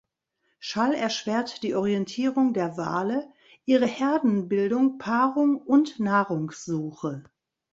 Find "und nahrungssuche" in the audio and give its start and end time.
5.57-7.23